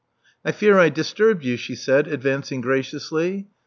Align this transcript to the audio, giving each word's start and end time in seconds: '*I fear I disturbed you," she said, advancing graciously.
'*I 0.43 0.53
fear 0.53 0.79
I 0.79 0.89
disturbed 0.89 1.45
you," 1.45 1.55
she 1.57 1.75
said, 1.75 2.07
advancing 2.07 2.59
graciously. 2.59 3.49